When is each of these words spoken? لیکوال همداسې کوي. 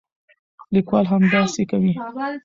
لیکوال 0.73 1.05
همداسې 1.13 1.63
کوي. 1.71 1.93